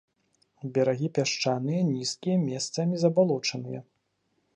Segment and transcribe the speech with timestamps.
[0.77, 3.81] Берагі пясчаныя, нізкія, месцамі забалочаныя.